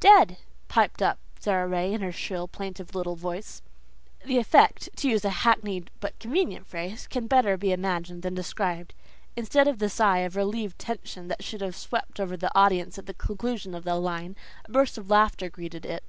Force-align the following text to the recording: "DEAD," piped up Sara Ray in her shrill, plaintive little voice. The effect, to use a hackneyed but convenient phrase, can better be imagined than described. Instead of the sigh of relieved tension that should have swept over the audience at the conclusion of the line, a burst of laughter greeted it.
"DEAD," 0.00 0.38
piped 0.66 1.00
up 1.00 1.20
Sara 1.38 1.68
Ray 1.68 1.92
in 1.94 2.00
her 2.00 2.10
shrill, 2.10 2.48
plaintive 2.48 2.96
little 2.96 3.14
voice. 3.14 3.62
The 4.24 4.38
effect, 4.38 4.88
to 4.96 5.08
use 5.08 5.24
a 5.24 5.30
hackneyed 5.30 5.92
but 6.00 6.18
convenient 6.18 6.66
phrase, 6.66 7.06
can 7.06 7.28
better 7.28 7.56
be 7.56 7.70
imagined 7.70 8.22
than 8.22 8.34
described. 8.34 8.92
Instead 9.36 9.68
of 9.68 9.78
the 9.78 9.88
sigh 9.88 10.18
of 10.22 10.34
relieved 10.34 10.80
tension 10.80 11.28
that 11.28 11.44
should 11.44 11.60
have 11.60 11.76
swept 11.76 12.18
over 12.18 12.36
the 12.36 12.50
audience 12.58 12.98
at 12.98 13.06
the 13.06 13.14
conclusion 13.14 13.72
of 13.72 13.84
the 13.84 13.94
line, 13.94 14.34
a 14.64 14.72
burst 14.72 14.98
of 14.98 15.10
laughter 15.10 15.48
greeted 15.48 15.86
it. 15.86 16.02